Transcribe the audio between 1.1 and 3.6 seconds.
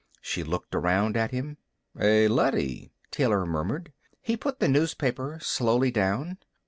at him. "A leady," Taylor